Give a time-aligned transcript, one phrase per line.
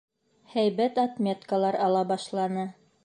[0.53, 2.69] Һәйбәт отметкалар ала башланы.